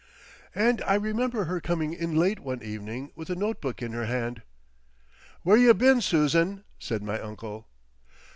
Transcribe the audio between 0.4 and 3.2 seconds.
And I remember her coming in late one evening